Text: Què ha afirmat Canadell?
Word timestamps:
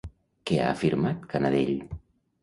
Què 0.51 0.55
ha 0.61 0.69
afirmat 0.69 1.27
Canadell? 1.33 1.69